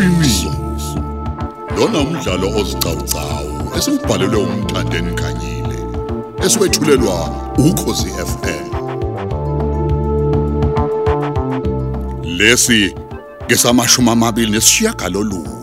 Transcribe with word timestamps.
iqiniso 0.00 0.50
lona 1.76 1.98
umdlalo 2.00 2.48
ozicawucawu 2.60 3.76
esibhalelwe 3.78 4.36
umthandeni 4.44 5.12
khanyile 5.20 5.78
eswetshulelwa 6.44 7.16
ukhosi 7.68 8.08
FM 8.30 8.66
lesi 12.38 12.94
ngesamashumi 13.44 14.10
amabili 14.10 14.50
nesishiyagalolunye 14.52 15.60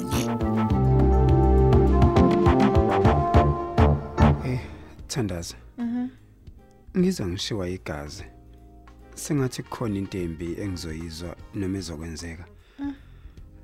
Eh, 4.46 4.60
Thandaza. 5.08 5.56
Mhm. 5.78 6.08
Ngiza 6.98 7.28
ngishiwa 7.28 7.70
igazi. 7.70 8.24
Sengathi 9.16 9.64
kukhona 9.64 9.98
into 9.98 10.18
embi 10.18 10.56
engizoyizwa 10.62 11.36
noma 11.56 11.78
ezokwenzeka. 11.78 12.46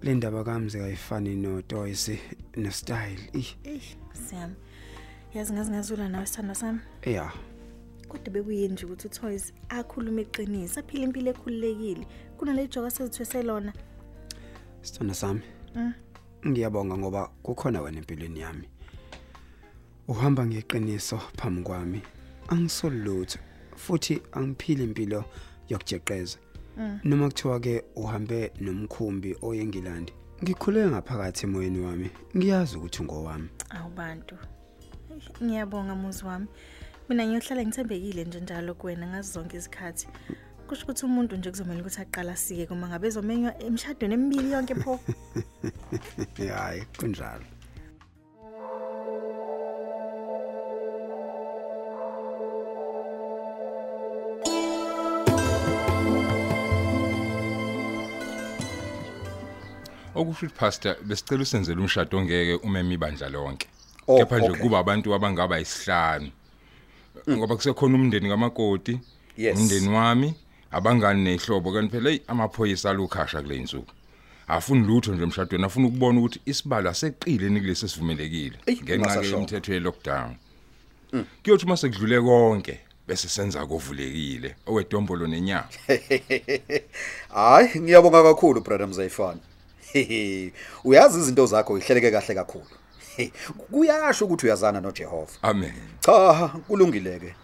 Le 0.04 0.14
ndaba 0.16 0.44
kamze 0.44 0.80
kayifani 0.80 1.36
no 1.36 1.62
Toyce 1.62 2.20
no 2.58 2.72
Style. 2.72 3.20
Ih, 3.34 3.56
Eish, 3.64 3.96
Siyami. 4.14 4.56
Yazi 5.34 5.54
ngazi 5.54 5.72
ngazula 5.72 6.10
nawe 6.10 6.26
sithando 6.26 6.56
sami. 6.56 6.80
yeah. 7.06 7.34
Kodwa 8.08 8.34
bekuyini 8.34 8.74
nje 8.74 8.86
ukuthi 8.86 9.08
uToys 9.08 9.54
akhuluma 9.70 10.22
iqiniso, 10.22 10.80
aphila 10.80 11.04
impilo 11.04 11.32
ekhululekile 11.32 12.08
kunale 12.38 12.68
joka 12.68 12.92
sezithwese 12.92 13.44
lona. 13.44 13.74
Sithanda 14.82 15.14
sami. 15.14 15.42
Ngiyabonga 16.48 16.98
ngoba 16.98 17.28
kukhona 17.44 17.82
wena 17.82 17.98
empilweni 17.98 18.40
yami. 18.40 18.70
Uhamba 20.08 20.46
ngeqiniso 20.46 21.18
phambi 21.18 21.62
kwami. 21.64 22.02
Angisolutho 22.48 23.40
futhi 23.76 24.22
angiphili 24.32 24.84
impilo 24.84 25.26
yokujeqeza. 25.70 26.38
Noma 26.78 27.28
kuthiwa 27.28 27.60
ke 27.60 27.84
uhambe 27.96 28.52
nomkhumbi 28.60 29.36
oyengilandi. 29.42 30.14
Ngikhuleke 30.44 30.90
ngaphakathi 30.90 31.46
emoyeni 31.46 31.80
wami. 31.80 32.10
Ngiyazi 32.38 32.78
ukuthi 32.78 33.02
ungowami. 33.02 33.50
Awubantu. 33.70 34.36
Eish, 35.14 35.30
Ngiyabonga 35.44 35.96
muzi 35.96 36.26
wami. 36.26 36.48
Mina 37.10 37.26
ngiyohlala 37.26 37.66
ngithembekile 37.66 38.24
nje 38.26 38.40
njalo 38.40 38.74
kuwena 38.74 39.08
ngazi 39.08 39.32
zonke 39.32 39.58
izikhathi. 39.58 40.08
Kusho 40.68 40.84
ukuthi 40.84 41.06
umuntu 41.06 41.38
nje 41.38 41.50
kuzomela 41.50 41.82
ukuthi 41.82 42.02
aqala 42.02 42.36
sike 42.36 42.66
kuma 42.66 42.88
ngabe 42.88 43.08
ezomenywa 43.08 43.64
emshadweni 43.64 44.14
emibili 44.14 44.52
yonke 44.52 44.76
pho. 44.76 45.00
Hayi, 46.56 46.84
kunjalo. 46.98 47.46
Okusho 60.16 60.46
ukuthi 60.46 60.60
pastor 60.60 60.96
besicela 61.04 61.42
usenzele 61.42 61.82
umshado 61.82 62.18
ongeke 62.18 62.56
umeme 62.56 62.94
ibandla 62.94 63.30
lonke. 63.30 63.68
Oh, 64.08 64.18
kepha 64.18 64.40
nje 64.40 64.58
kuba 64.58 64.80
abantu 64.80 65.14
abangaba 65.14 65.60
isihlanu 65.60 66.32
ngoba 67.30 67.56
kusekhona 67.56 67.96
umndeni 67.96 68.30
kamakoti 68.30 69.00
umndeni 69.56 69.88
wami 69.88 70.34
abangani 70.72 71.24
nehlobo 71.24 71.72
kanti 71.72 71.92
phela 71.92 72.10
hey 72.10 72.20
amaphoyisa 72.28 72.90
alukhasha 72.90 73.42
kule 73.42 73.56
insuku. 73.56 73.94
Afuni 74.48 74.88
lutho 74.88 75.14
nje 75.14 75.24
emshadweni 75.24 75.66
afuna 75.66 75.88
ukubona 75.88 76.20
ukuthi 76.20 76.40
isibalo 76.46 76.90
aseqile 76.90 77.50
nikulesi 77.50 77.90
sivumelekile 77.90 78.58
ngenxa 78.84 79.22
yemithetho 79.22 79.74
ye 79.74 79.80
lockdown 79.80 80.36
kuyothi 81.44 81.66
mase 81.66 81.90
kudlule 81.90 82.22
konke 82.22 82.80
bese 83.08 83.30
senza 83.30 83.66
kovulekile 83.66 84.56
owedombolo 84.68 85.28
nenyama. 85.28 85.68
Hayi, 87.34 87.80
ngiyabonga 87.80 88.24
kakhulu 88.24 88.62
brother 88.62 88.88
Mzayifana. 88.88 89.40
Uyazi 90.84 91.20
izinto 91.20 91.46
zakho 91.46 91.78
ihleleke 91.78 92.12
kahle 92.12 92.36
kakhulu. 92.36 92.66
Kuyasho 93.72 94.26
ukuthi 94.26 94.46
uyazana 94.46 94.82
noJehova. 94.82 95.32
amen 95.42 95.74
Cha, 96.00 96.50
kulungileke. 96.68 97.36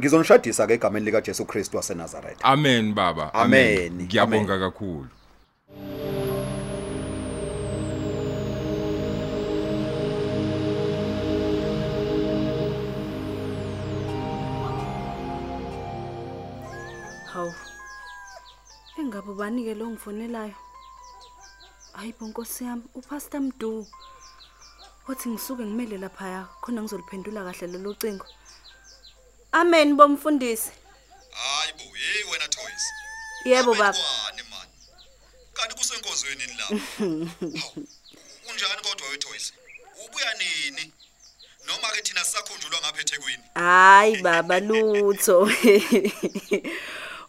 Ngizonishadisa 0.00 0.66
ke 0.66 0.74
egameni 0.74 1.06
lika 1.06 1.20
Jesu 1.20 1.44
Kristu 1.44 1.76
waseNazaretha. 1.76 2.44
amen 2.44 2.94
baba 2.94 3.34
Amen. 3.34 3.92
ngiyabonga 4.02 4.58
kakhulu 4.58 5.08
Hawu. 17.32 17.52
Engabe 18.98 19.32
banike 19.38 19.74
lo 19.74 19.86
ngifonelayo? 19.90 20.54
Hayi 21.92 22.14
bonkosi 22.20 22.64
yami, 22.64 22.82
uPastor 22.94 23.40
Mdu. 23.40 23.86
Wathi 25.08 25.28
ngisuke 25.28 25.62
ngimele 25.62 25.98
lapha 25.98 26.48
khona 26.62 26.82
ngizoliphendula 26.82 27.44
kahle 27.44 27.66
lelo 27.72 27.94
cingo. 27.94 28.26
Amen 29.52 29.96
bomfundisi. 29.96 30.70
hayibo 31.30 31.82
hey 31.94 32.24
wena 32.32 32.48
toys 32.48 32.84
Yebo 33.44 33.74
baba. 33.74 33.98
Kwani 33.98 34.42
man 34.50 34.68
kanti 35.54 35.74
kusenkozweni 35.74 36.46
ni 36.46 36.54
lapha 36.54 37.04
unjani 38.50 38.82
kodwa 38.82 39.08
wetoys 39.10 39.52
ubuya 40.06 40.34
nini 40.34 40.92
noma 41.66 41.88
ke 41.94 42.02
thina 42.02 42.24
sisakhunjulwa 42.24 42.80
ngapha 42.80 43.00
eThekwini 43.00 43.42
Hayi 43.54 44.16
baba 44.22 44.60
lutho. 44.60 45.50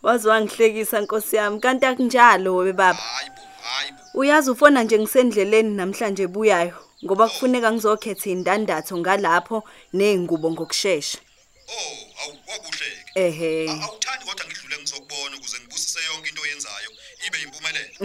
Wazi 0.03 0.27
wangihlekisa 0.27 1.01
Nkosi 1.01 1.35
yami, 1.35 1.59
kanti 1.59 1.85
akunjalo 1.85 2.55
we 2.55 2.73
baba. 2.73 2.99
hayibo 2.99 3.17
hayibo 3.17 3.30
Uyazi 4.19 4.49
ufona 4.51 4.79
nje 4.83 4.97
ngisendleleni 4.99 5.71
namhlanje 5.79 6.23
ebuyayo 6.27 6.75
ngoba 7.03 7.25
kufuneka 7.31 7.69
ngizokhetha 7.73 8.27
indandatho 8.35 8.93
ngalapho 9.01 9.57
nezingubo 9.97 10.47
ngokusheshsha. 10.53 11.19
oh 11.73 11.97
awu 12.21 12.33
wakuhleke 12.49 13.01
Ehe. 13.25 13.51
A- 13.71 13.81
awuthandi 13.85 14.23
kodwa 14.27 14.43
ngidlule 14.47 14.75
ngizokubona 14.81 15.33
ukuze 15.37 15.57
ngibusise 15.59 15.99
yonke 16.07 16.27
into 16.29 16.41
oyenzayo 16.45 16.89
ibe 17.25 17.37
impumelelo 17.45 17.95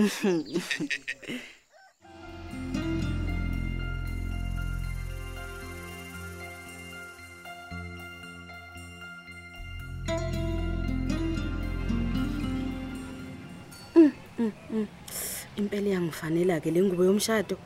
Impela 15.57 15.89
yangifanela 15.89 16.61
ke 16.61 16.71
lengubo 16.71 17.05
yomshado. 17.05 17.57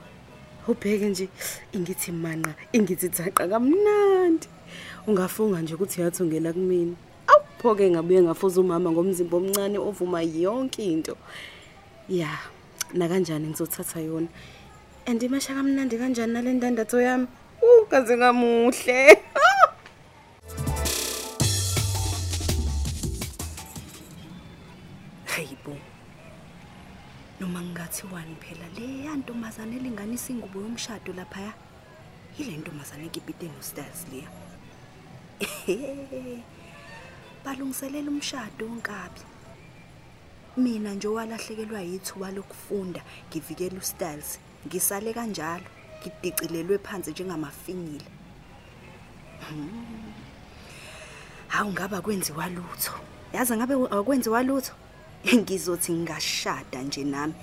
Ubheke 0.69 1.09
nje 1.09 1.29
ingithi 1.73 2.13
manqa, 2.13 2.55
ingithi 2.73 3.09
thaqa 3.09 3.49
kamnandi. 3.49 4.47
Ungafunga 5.07 5.61
nje 5.63 5.75
ukuthi 5.75 6.01
yathungela 6.01 6.53
kumina. 6.53 6.95
Awuphoke 7.27 7.91
ngabuye 7.91 8.23
ngafuza 8.23 8.61
umama 8.61 8.91
ngomzimba 8.91 9.37
omncane 9.37 9.79
ovuma 9.79 10.23
yonke 10.23 10.83
into. 10.83 11.17
Ya, 12.09 12.29
na 12.95 13.09
kanjani 13.09 13.49
ngizothatha 13.49 14.01
yona. 14.01 14.29
And 15.07 15.21
imasha 15.21 15.55
kamnandi 15.55 15.99
kanjani 15.99 16.33
nale 16.33 16.53
ndandatho 16.53 17.01
yami? 17.01 17.27
Uh, 17.63 17.89
kaze 17.89 18.17
ngamuhle. 18.17 19.19
Noma 28.03 28.25
ngingathiwani 28.25 28.37
phela 28.41 28.67
le 28.77 29.05
yantombazane 29.05 29.77
elinganisa 29.77 30.33
ingubo 30.33 30.61
yomshado 30.61 31.13
lapha 31.13 31.53
yile 32.39 32.57
ntombazane 32.57 33.07
ekipite 33.07 33.49
nostars 33.49 34.07
leya 34.11 34.29
balungiselela 37.45 38.11
umshado 38.11 38.67
onkabi. 38.67 39.21
Mina 40.57 40.95
nje 40.95 41.09
owalahlekelwa 41.09 41.81
yithuba 41.81 42.31
lokufunda 42.31 43.03
ngivikela 43.29 43.79
ustyles 43.79 44.39
ngisale 44.67 45.13
kanjalo 45.15 45.65
ngidicilelwe 46.01 46.79
phansi 46.79 47.11
njengamafinyila 47.11 48.11
Hmm. 49.41 50.13
hawu 51.49 51.73
ngaba 51.73 52.01
kwenziwa 52.01 52.47
lutho. 52.49 52.93
Yazi 53.33 53.57
ngabe 53.57 53.75
akwenziwa 53.91 54.43
lutho? 54.43 54.73
Ngizothi 55.35 55.93
ngingashada 55.93 56.83
nje 56.83 57.05
nami. 57.05 57.35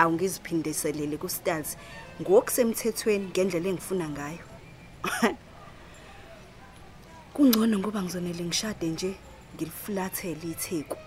Awu 0.00 0.12
ngiziphindiselele 0.12 1.16
ku-styles 1.22 1.76
ngokusemthethweni 2.20 3.26
ngendlela 3.30 3.68
engifuna 3.68 4.06
ngayo. 4.14 4.44
Kungcono 7.34 7.78
ngoba 7.78 8.02
ngizonele 8.02 8.44
ngishade 8.44 8.86
nje 8.86 9.10
ngilifulathele 9.54 10.46
itheku 10.54 10.98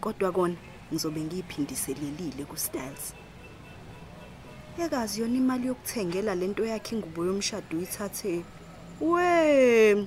kodwa 0.00 0.32
kona 0.32 0.56
ngizobe 0.90 1.20
ngiyiphindiselelile 1.20 2.44
ku-styles 2.50 3.14
ekazi 4.78 5.20
yona 5.20 5.36
imali 5.36 5.66
yokuthengela 5.66 6.34
lento 6.34 6.64
yakhe 6.64 6.96
ingubo 6.96 7.24
yomshado 7.28 7.76
uyithathe. 7.76 8.44
We 9.00 10.06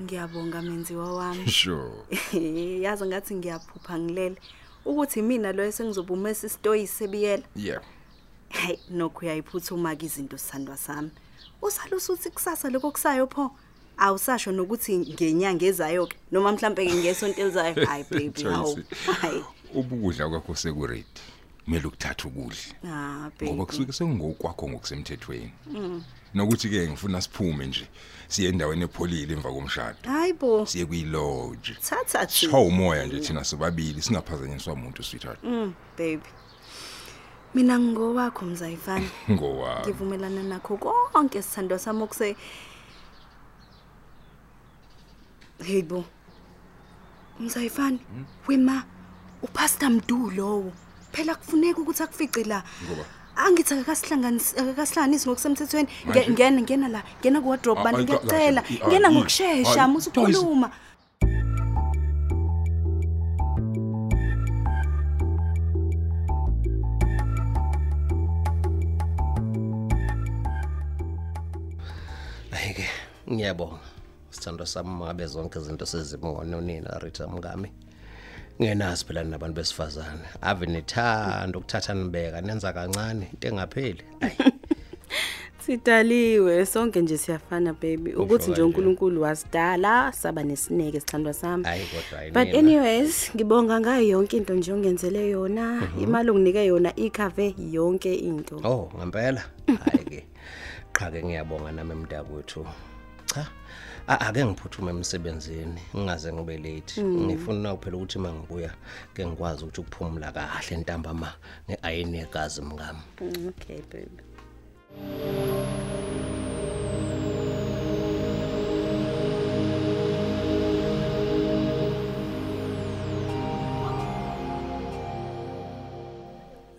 ngiyabonga 0.00 0.62
menziwa 0.62 1.14
wami. 1.14 1.46
Sure. 1.60 1.92
Yazi 2.84 3.04
ngathi 3.04 3.34
ngiyaphupha 3.34 3.98
ngilele. 3.98 4.36
Ukuthi 4.84 5.22
mina 5.22 5.52
lo 5.52 5.64
esengizoba 5.64 6.14
umesi 6.14 6.48
story 6.48 6.86
sebiyela? 6.86 7.42
Yeah. 7.56 7.82
Hayi 8.50 8.78
nokho 8.90 9.20
uyayiphuthuma 9.20 9.96
ke 9.96 10.06
izinto 10.06 10.38
sithandwa 10.38 10.76
sami. 10.76 11.10
Usala 11.62 11.96
usuthi 11.96 12.30
kusasa 12.30 12.70
lokho 12.70 12.90
kusayo 12.90 13.26
pho? 13.26 13.50
Awusasho 13.98 14.52
nokuthi 14.52 14.98
ngenyanga 14.98 15.66
ezayo 15.66 16.06
ke 16.06 16.16
noma 16.32 16.52
mhlambe 16.52 16.86
ke 16.86 16.94
ngesonto 16.94 17.40
elizayo. 17.40 17.86
Hayi 17.86 18.04
baby 18.10 18.42
hawu. 18.50 18.74
Joyce, 18.74 18.94
hayi. 19.20 19.44
Ubukudla 19.74 20.28
kwakho 20.28 20.54
sekuredi 20.54 21.06
kumele 21.64 21.86
ukuthatha 21.86 22.28
ukudla. 22.28 22.56
Ah 22.84 23.30
ngoba 23.42 23.46
baby 23.46 23.64
kusuke 23.64 23.92
sengokwakho 23.92 24.68
ngokusemthethweni. 24.68 25.52
Nokuthi 26.34 26.68
ke 26.68 26.88
ngifuna 26.88 27.20
siphume 27.20 27.66
nje 27.66 27.88
siye 28.28 28.48
endaweni 28.48 28.84
epholile 28.84 29.34
emva 29.34 29.52
komshado. 29.52 29.98
Hayi 30.04 30.32
bo. 30.32 30.66
Siye 30.66 30.86
kuyilodge 30.86 31.74
thatha 31.80 32.26
thi 32.26 32.48
Chaw 32.48 32.66
umoya 32.66 33.06
nje 33.06 33.20
thina 33.20 33.44
sobabili 33.44 34.02
singaphazanyiswa 34.02 34.72
umuntu 34.72 35.02
sweetheart. 35.02 35.42
Mm, 35.44 35.74
baby. 35.98 36.28
Mina 37.54 37.78
ngowakho 37.78 38.44
mzayifana. 38.44 39.08
Ngowa 39.30 39.80
ngivumelana 39.80 40.42
nakho 40.42 40.76
konke 40.76 41.42
sithando 41.42 41.78
sami 41.78 42.02
okuse 42.02 42.36
Heybo 45.62 46.04
Mzayifana 47.40 47.98
wema 48.48 48.84
upastor 49.42 49.90
Mdu 49.90 50.30
lowo 50.30 50.72
phela 51.12 51.34
kufuneka 51.34 51.78
ukuthi 51.80 52.02
akufice 52.02 52.44
la 52.44 52.62
Ngoba? 52.84 53.04
angithi 53.36 53.74
akasihlanganisi 53.74 54.50
akasihlanganisi 54.60 55.24
ngokusemthethweni 55.28 55.88
Nge- 55.88 56.26
Manje? 56.28 56.32
ngena 56.32 56.60
ngena 56.62 56.88
la 56.94 57.00
ngena 57.20 57.38
ku 57.42 57.48
wardrobe 57.52 57.80
Ah, 57.80 57.84
bantu 57.84 58.00
ah, 58.00 58.04
ngiyacela 58.04 58.60
kahle. 58.62 58.80
Ah, 58.82 58.88
ngena 58.88 59.08
yi- 59.08 59.14
ngokusheshsha 59.14 59.82
ah, 59.84 59.88
musu 59.88 60.08
Joyce. 60.10 60.36
ukukhuluma 60.38 60.68
Ayike 72.52 72.84
ngiyabonga 73.32 73.78
sithando 74.30 74.64
sami 74.66 74.90
ngabe 75.00 75.26
zonke 75.26 75.58
izinto 75.58 75.86
sezibona 75.86 76.60
nina 76.60 76.98
Rita 76.98 77.26
mngami 77.28 77.68
ngenazi 78.60 79.04
phela 79.06 79.24
nabantu 79.24 79.54
besifazane. 79.56 80.20
Ave 80.42 80.66
nithanda 80.66 81.58
ukuthatha 81.58 81.94
nibeka 81.94 82.40
nenza 82.40 82.72
kancane 82.72 83.28
into 83.32 83.48
engapheli. 83.48 84.02
Ayi, 84.20 84.36
Sidaliwe 85.66 86.66
sonke 86.66 87.00
nje 87.00 87.18
siyafana 87.18 87.72
baby. 87.72 88.12
Ukuthi 88.14 88.42
nje 88.44 88.46
kanje. 88.46 88.62
uNkulunkulu 88.62 89.22
wasidala 89.22 90.12
saba 90.12 90.42
nesineke 90.42 91.00
sithandwa 91.00 91.34
sami. 91.34 91.64
Hayi 91.64 91.84
kodwa 91.86 92.18
hayi 92.18 92.30
But 92.30 92.46
nina. 92.46 92.58
anyways 92.58 93.30
ngibonga 93.36 93.80
ngayo 93.80 94.08
yonke 94.08 94.36
into 94.36 94.54
nje 94.54 94.72
ongenzele 94.72 95.30
yona. 95.30 95.82
Imali 96.02 96.30
onginike 96.30 96.66
yona 96.66 96.96
ikhave 96.96 97.54
yonke 97.72 98.14
into. 98.14 98.56
Oh 98.64 98.90
ngempela. 98.98 99.42
Hayi 99.66 100.04
ke 100.04 100.24
qha 100.92 101.10
ke 101.10 101.22
ngiyabonga 101.24 101.72
nami 101.72 101.94
mntakwethu. 101.94 102.66
Cha. 103.34 103.46
A- 104.08 104.20
ake 104.20 104.44
ngiphuthume 104.44 104.90
emsebenzini 104.90 105.80
ngingaze 105.96 106.32
ngibe 106.32 106.56
late. 106.58 107.02
Ngifuna 107.02 107.76
phela 107.76 107.96
ukuthi 107.96 108.18
mangibuya 108.18 108.70
ke 109.14 109.26
ngikwazi 109.26 109.64
ukuthi 109.64 109.80
ukuphumula 109.80 110.32
kahle 110.32 110.76
ntambama 110.76 111.32
ngeayini 111.70 112.18
yegazi 112.18 112.60
mngami. 112.62 113.02
Mm, 113.20 113.48
okay 113.48 113.80
baby. 113.90 114.22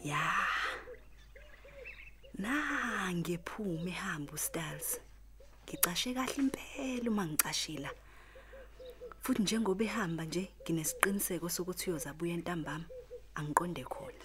Ya. 0.04 0.20
Na 2.38 3.14
ngephume 3.14 3.92
ehamba 3.92 4.34
ustyles 4.34 5.00
ngicashe 5.68 6.14
kahle 6.14 6.34
impela 6.38 7.10
uma 7.12 7.26
ngicashila 7.26 7.90
futhi 9.22 9.42
njengoba 9.42 9.84
ehamba 9.86 10.24
nje 10.26 10.44
nginesiqiniseko 10.64 11.50
sokuthi 11.50 11.90
uyozabuya 11.90 12.34
entambama 12.34 12.86
angiqonde 13.36 13.84
khona 13.84 14.24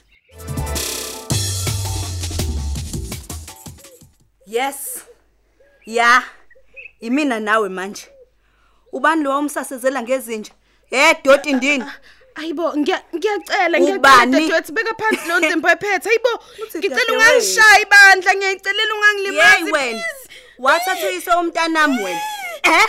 Yes. 4.46 5.04
Ya. 5.86 6.22
Imina 7.00 7.40
nawe 7.40 7.68
manje. 7.68 8.08
Ubani 8.92 9.22
lo 9.22 9.38
umsasezela 9.38 10.02
ngezinja? 10.02 10.52
Eh 10.90 11.16
doti 11.24 11.52
ndini. 11.52 11.84
Ayibo 12.34 12.72
ngiya- 12.76 13.02
ngiyacela 13.16 13.78
ngiyacela 13.80 14.26
dadewethu 14.40 14.72
beka 14.72 14.94
phansi 14.94 15.28
lo 15.28 15.38
nzimbo 15.40 15.68
ephethe 15.68 16.08
ayibo 16.10 16.28
ngicela 16.76 17.12
ungangishayi 17.12 17.84
bandla 17.84 18.34
ngiyayicelela 18.34 18.82
Yey 18.82 18.92
ungangilimazi 18.94 19.72
wena. 19.72 20.04
Wathatha 20.58 21.06
uyise 21.06 21.30
umntanami 21.30 22.04
wena. 22.04 22.20
Eh? 22.62 22.86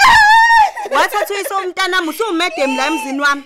Wathatha 0.91 1.33
uyise 1.33 1.53
umntanami 1.53 2.09
usumedem 2.09 2.77
la 2.77 2.87
emzini 2.87 3.21
wami. 3.21 3.43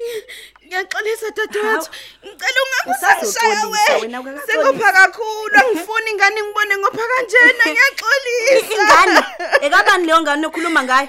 ngiyaxolisa 0.66 1.30
dadewethu 1.38 1.90
ngicela 2.26 2.60
ungangisashaya 2.66 3.68
wena, 4.02 4.18
sengopha 4.48 4.92
kakhulu 4.92 5.56
angifuni 5.60 6.12
ingane 6.12 6.42
ngibone 6.42 6.78
ngopha 6.78 7.04
kanjena 7.12 7.64
ngiyaxolisa 7.72 8.76
Ingane, 8.76 9.22
ekabani 9.66 10.06
leyo 10.08 10.22
ngane 10.22 10.48
okhuluma 10.48 10.82
ngayo? 10.84 11.08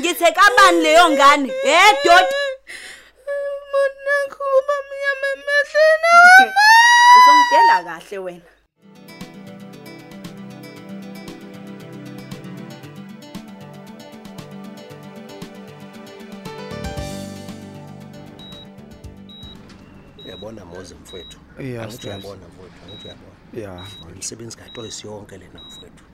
Ngithe 0.00 0.32
kabani 0.32 0.80
leyo 0.84 1.04
ngane? 1.10 1.48
Eh 1.64 1.92
doti. 2.04 2.34
monakuba 3.72 4.74
mnyama 4.88 5.26
emehleni 5.34 6.12
Uzongidela 7.18 7.76
kahle 7.86 8.18
wena. 8.18 8.53
Uyabona 20.24 20.64
moze 20.64 20.94
mfowethu? 20.94 21.38
Angithi 21.58 22.06
uyabona 22.06 22.48
mfowethu 22.48 22.78
angithi 22.84 23.06
uyabona. 23.06 23.34
Yeah, 23.54 23.86
umsebenzi 24.16 24.56
kaToyisi 24.56 25.06
yonke 25.06 25.38
lena 25.38 25.60
mfowethu. 25.66 26.04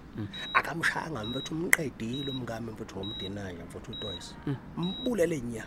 Akamshanga 0.55 1.25
mfowethu 1.25 1.55
umqedile 1.55 2.31
umngame 2.31 2.73
mfowethu 2.73 2.97
ngomdinaya 2.97 3.65
mfowethu 3.65 3.93
uToyisi. 3.93 4.35
Mbulele 4.77 5.41
nya. 5.41 5.65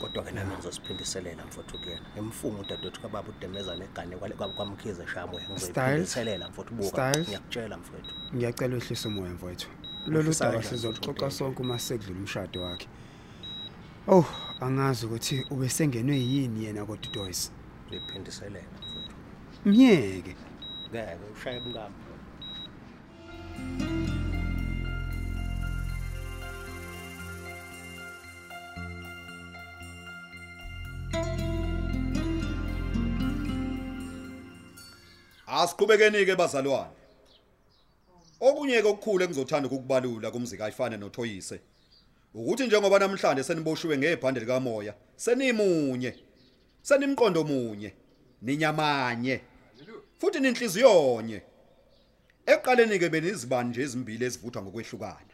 Kodwa 0.00 0.24
ke 0.24 0.30
nami 0.32 0.54
ngizosiphindiselela 0.54 1.44
mfowethu 1.46 1.78
kuyena. 1.78 2.06
Emfunga 2.16 2.60
udadewethu 2.60 3.00
kababa 3.00 3.28
udemeza 3.28 3.76
negane 3.76 4.16
kwamkhize 4.56 5.06
shamoya 5.06 5.48
ngizoyiphindiselela 5.50 6.48
mfowethu 6.48 6.74
buka 6.74 7.10
ngiyakutshela 7.18 7.76
mfowethu. 7.78 8.14
Ngiyacela 8.34 8.76
uhlisa 8.76 9.08
umoya 9.08 9.32
mfowethu. 9.32 9.68
Lolu 10.06 10.34
daba 10.40 10.58
mfowethu? 10.58 11.30
sonke 11.30 11.62
uma 11.62 11.78
sekudlula 11.78 12.20
umshado 12.20 12.62
wakhe. 12.62 12.88
Oh 14.08 14.24
angazi 14.60 15.06
ukuthi 15.06 15.46
ubesengenwe 15.50 16.16
yini 16.16 16.64
yena 16.64 16.84
kodwa 16.84 17.08
uDoyce 17.10 17.50
ngiyiphindiselela 17.86 18.78
mfowethu 18.78 19.16
mnyeke 19.64 20.34
ngeke 20.92 21.16
ushaye 21.34 21.58
umngame 21.58 21.94
Asiqhubekeni 35.46 36.24
ke 36.26 36.34
bazalwane. 36.36 36.96
Okunye 38.40 38.82
ke 38.82 38.88
okukhulu 38.88 39.24
engizothanda 39.24 39.68
ukukubalula 39.68 40.30
kumzika 40.30 40.64
ayifana 40.64 40.96
noThoyise. 40.96 41.60
Ukuthi 42.34 42.66
njengoba 42.66 42.98
namhlanje 42.98 43.42
seniboshiwe 43.44 43.98
ngebhande 43.98 44.40
lika 44.40 44.60
moya, 44.60 44.94
senimunye. 45.16 46.14
Senimqondo 46.82 47.44
munye, 47.44 47.92
ninyamanye. 48.42 49.40
Futhi 50.18 50.40
ninhliziyonye. 50.40 51.42
Eqaleni 52.46 52.98
ke 52.98 53.08
benizibani 53.08 53.70
nje 53.70 53.82
ezimbili 53.82 54.24
ezivuthwa 54.24 54.62
ngokwehlukana. 54.62 55.32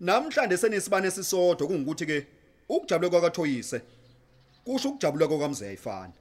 Namhlanje 0.00 0.56
senisibane 0.56 1.08
esisodwa 1.08 1.66
kungukuthi 1.66 2.06
ke 2.06 2.26
ukujabula 2.68 3.10
kwakathoyise 3.10 3.80
kusho 4.64 4.88
ukujabula 4.88 5.28
kwakamze 5.28 5.68
ayifana. 5.68 6.12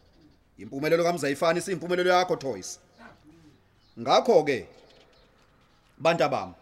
Impumelelo 0.57 1.03
kamze 1.03 1.27
ayifana 1.27 1.59
isimpumelelo 1.59 2.09
yakho 2.09 2.35
Thoyise. 2.35 2.79
Ngakho 3.99 4.43
ke 4.43 4.67
bantu 5.97 6.29
bami 6.29 6.53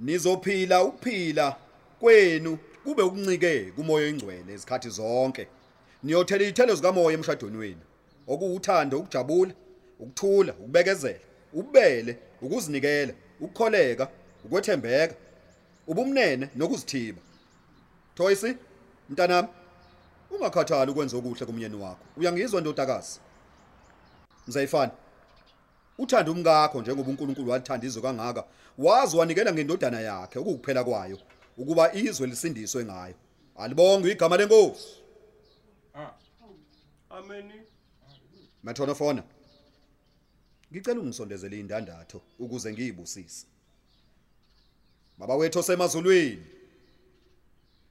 nizophila 0.00 0.84
ukuphila 0.84 1.56
kwenu 2.00 2.58
kube 2.84 3.02
ukuncike 3.02 3.72
kumoya 3.76 4.04
oyingcwele 4.04 4.54
izikhathi 4.54 4.88
zonke. 4.90 5.46
Niyothela 6.02 6.42
izithelo 6.44 6.74
zikamoya 6.74 7.14
emshadweni 7.16 7.56
wenu. 7.56 7.84
Okuwuthando, 8.26 8.98
ukujabula, 8.98 9.54
ukuthula, 9.98 10.52
ukubekezela, 10.52 11.18
ububele, 11.52 12.18
ukuzinikela, 12.42 13.12
ukukholeka, 13.40 14.08
ukwethembeka, 14.44 15.14
ubumnene 15.86 16.48
nokuzithiba. 16.56 17.20
Toyisi, 18.14 18.56
mntanami, 19.10 19.48
ungakhathali 20.30 20.90
ukwenza 20.90 21.16
okuhle 21.16 21.46
kumyeni 21.46 21.76
wakho. 21.76 22.04
Uyangizwa 22.16 22.60
ndodakazi? 22.60 23.20
Mzayifana. 24.46 24.92
Uthanda 25.98 26.30
umkakho 26.32 26.80
njengoba 26.80 27.10
uNkulunkulu 27.10 27.50
wathanda 27.50 27.86
izwe 27.86 28.02
kangaka, 28.02 28.44
wazi 28.78 29.16
wanikela 29.16 29.52
ngendodana 29.52 30.00
yakhe 30.00 30.38
ukukuphela 30.38 30.84
kwayo 30.84 31.18
ukuba 31.58 31.92
izwe 31.94 32.26
lisindiswe 32.26 32.84
ngayo. 32.84 33.14
Alibonge 33.56 34.12
igama 34.12 34.36
lenkosi. 34.36 34.86
Amen. 37.10 37.52
Mathona 38.62 38.94
fona. 38.94 39.22
Ngicela 40.72 41.00
ungisondezele 41.00 41.60
indandatho 41.60 42.20
ukuze 42.38 42.72
ngiyibusise. 42.72 43.46
Baba 45.18 45.36
wethu 45.36 45.58
osemazulwini. 45.58 46.46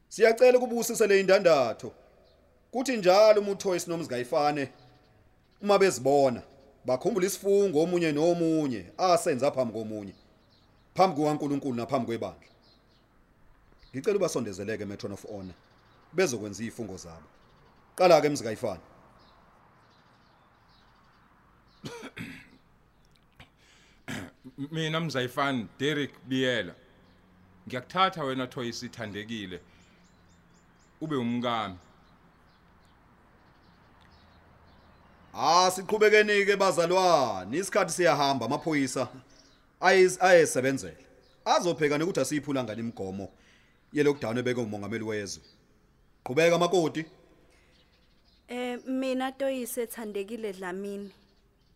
Siyacela 0.10 0.58
ukubusisa 0.58 1.08
le 1.08 1.20
indandatho. 1.20 1.94
Kuthi 2.72 2.98
njalo 2.98 3.42
umuthoyisi 3.42 3.90
nomzigayifane 3.90 4.70
uma 5.62 5.80
bezibona 5.80 6.42
bakhumbula 6.86 7.28
isifungo 7.28 7.82
omunye 7.82 8.12
nomunye 8.12 8.86
asenza 8.98 9.52
phambi 9.52 9.74
komunye. 9.74 10.14
Phambi 10.96 11.16
kukaNkuluNkulu 11.16 11.76
naphambi 11.76 12.06
kwebandla. 12.06 12.48
Ngicela 13.96 14.18
ubasondezeleke 14.18 14.86
Matron 14.86 15.12
of 15.14 15.26
Honor. 15.26 15.56
Bezokwenza 16.14 16.64
izifungo 16.64 16.98
zabo. 16.98 17.28
Qala 17.96 18.22
ke 18.22 18.30
mzigayifane. 18.30 18.82
M- 24.60 24.68
mina 24.72 25.00
mzayifani 25.00 25.68
Derek 25.80 26.12
Biyela. 26.28 26.74
Ngiyakuthatha 27.68 28.24
wena 28.24 28.48
Thoyisi 28.48 28.86
ithandekile. 28.86 29.60
Ube 31.02 31.16
umkami. 31.16 31.76
Ah 35.34 35.72
siqhubekeni 35.72 36.46
ke 36.46 36.56
bazalwane. 36.56 37.58
Isikhathi 37.58 37.92
siyahamba 37.94 38.46
amaphoyisa. 38.46 39.08
Ayis 39.82 40.22
ayesebenzele. 40.22 40.98
Azopheka 41.46 41.96
ukuthi 41.96 42.20
asiyiphula 42.20 42.64
ngani 42.64 42.80
imigomo 42.82 43.30
yelockdown 43.94 44.38
ebeke 44.38 44.62
umongameli 44.62 45.04
wezwe 45.04 45.44
qhubeka 46.24 46.58
makoti 46.58 47.06
Eh 48.50 48.80
mina 48.86 49.32
Toyise 49.32 49.82
ethandekile 49.82 50.54
Dlamini. 50.54 51.12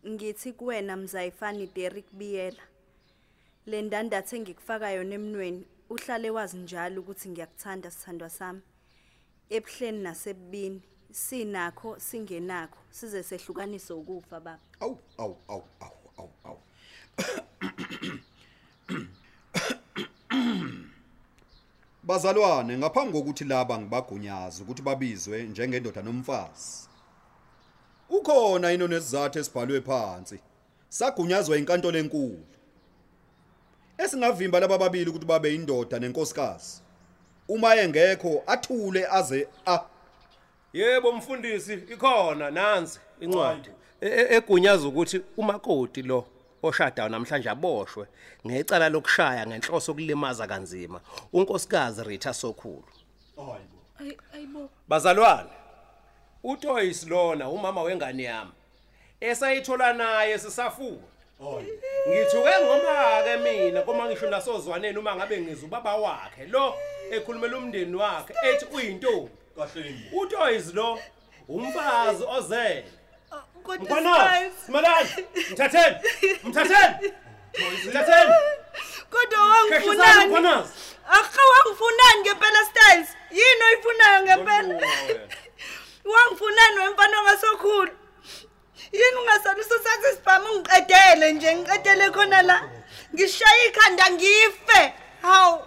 Ngithi 0.08 0.53
kuwena 0.53 0.96
Mzayifani 0.96 1.68
Derrick 1.68 2.08
Biyela. 2.13 2.63
Le 3.65 3.82
ndandathe 3.82 4.36
engikufaka 4.36 4.91
yona 4.91 5.15
emnweni 5.15 5.68
uhlale 5.89 6.30
wazi 6.30 6.58
njalo 6.58 7.01
ukuthi 7.01 7.30
ngiyakuthanda 7.30 7.91
sithandwa 7.91 8.30
sami. 8.30 8.62
Ebuhleni 9.50 10.03
nasebubini 10.03 10.82
sinakho 11.12 12.00
singenakho 12.00 12.80
size 12.89 13.24
sehlukanise 13.24 13.94
ukufa 13.94 14.39
baba. 14.39 14.60
awu 14.80 14.98
awu 15.18 15.38
awu 15.48 15.63
awu 16.18 16.30
awu 16.44 16.60
Bazalwane 22.12 22.77
ngaphambi 22.77 23.13
kokuthi 23.13 23.44
laba 23.44 23.80
ngibagunyaza 23.80 24.63
ukuthi 24.63 24.82
babizwe 24.82 25.44
njengendoda 25.44 26.01
nomfazi. 26.01 26.89
Ukhona 28.10 28.74
ino 28.74 28.88
nesizathu 28.88 29.39
esibhalwe 29.39 29.82
phansi? 29.82 30.39
Sagunyazwa 30.89 31.58
inkantolo 31.58 32.00
enkulu. 32.00 32.44
Esingavimba 33.98 34.60
laba 34.60 34.77
babili 34.77 35.10
ukuthi 35.10 35.25
babe 35.25 35.56
indoda 35.56 36.00
nenkosikazi. 36.00 36.82
Uma 37.48 37.75
engekho 37.75 38.44
athule 38.48 39.08
aze 39.08 39.48
a 39.65 39.80
Yebo 40.74 41.12
mfundisi 41.12 41.74
ikhona 41.74 42.51
nansi 42.51 43.00
incwadi. 43.20 43.70
E- 44.01 44.08
e- 44.08 44.36
egunyaza 44.36 44.88
ukuthi 44.88 45.22
umakoti 45.38 46.01
lo. 46.01 46.25
Oshada 46.63 47.10
namhlanje 47.10 47.50
aboshwe 47.50 48.08
ngecala 48.48 48.89
lokushaya 48.89 49.48
ngenhloso 49.48 49.91
yokulimaza 49.91 50.48
kanzima 50.48 51.01
unkosikazi 51.34 52.03
Rita 52.03 52.34
Sokhulu. 52.34 52.84
Ay 54.00 54.18
ayibo. 54.34 54.70
Bazalwane 54.88 55.50
uToyis 56.44 57.08
lona 57.08 57.50
umama 57.50 57.84
wengane 57.84 58.24
yami 58.24 58.51
esayithola 59.20 59.94
naye 59.94 60.39
sisafuna. 60.39 61.08
Ngithuke 62.10 62.53
ngoma 62.63 63.24
ke 63.24 63.38
mina 63.38 63.82
koma 63.82 64.06
ngisho 64.06 64.30
nasozwaneni 64.30 64.98
uma 64.98 65.15
ngabe 65.15 65.41
ngizwe 65.41 65.65
ubaba 65.68 65.96
wakhe 65.96 66.46
lo 66.46 66.74
ekhulumela 67.12 67.58
umndeni 67.58 67.96
wakhe 67.96 68.34
ethi 68.44 68.65
uyintombi. 68.75 69.32
Kahle. 69.56 69.96
uToyis 70.13 70.74
lo 70.74 71.00
umfazi 71.48 72.24
ozele. 72.24 72.86
Mkhwana, 73.80 74.42
simalani? 74.66 75.10
Mthatheni. 75.52 75.96
Mthatheni. 76.44 77.14
Mthatheni. 77.88 78.34
Kodwa 79.10 79.40
Khehlisani 79.70 79.90
wangifunani? 79.90 80.26
mkhwana. 80.28 80.68
Akha 81.10 81.42
wangifunani 81.52 82.22
ngempela 82.22 82.60
styles? 82.66 83.10
Yini 83.32 83.64
oyifunayo 83.68 84.22
ngempela? 84.24 84.88
Wangifunani 86.06 86.80
wemfana 86.80 87.22
ngasokhulu? 87.24 87.92
Yini 88.92 89.16
ungasali 89.22 89.62
usathi 89.62 90.08
isibhamu 90.14 90.56
ngiqedele 90.60 91.34
nje 91.34 91.56
ngiqedele 91.56 92.10
khona 92.12 92.42
la. 92.42 92.70
Ngishaya 93.14 93.66
ikhanda 93.66 94.10
ngife. 94.12 94.94
Hawu. 95.22 95.60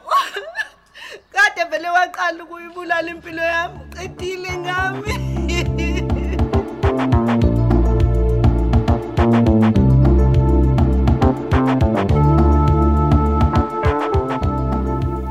Kade 1.32 1.64
vele 1.70 1.88
waqala 1.88 2.44
ukuyibulala 2.44 3.10
impilo 3.10 3.42
yami. 3.42 3.78
Uqedile 3.84 4.52
ngami. 4.52 5.33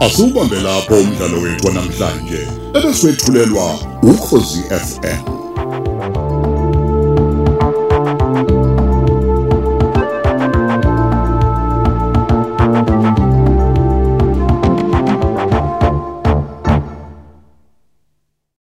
Asubambe 0.04 0.56
lapho 0.62 0.96
umdlalo 0.96 1.38
wethu 1.42 1.72
namhlanje 1.72 2.48
ebeswetshulelwa 2.78 3.80
ukhozi 4.04 4.62
FM 4.88 5.33